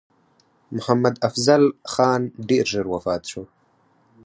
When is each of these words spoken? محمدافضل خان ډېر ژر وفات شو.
محمدافضل 0.75 1.63
خان 1.91 2.21
ډېر 2.49 2.65
ژر 2.71 2.85
وفات 2.93 3.23
شو. 3.31 3.43